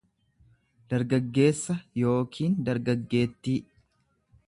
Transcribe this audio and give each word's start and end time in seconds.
dargaggeessa 0.93 1.77
yookiin 2.05 2.59
dargaggeettii. 2.71 3.59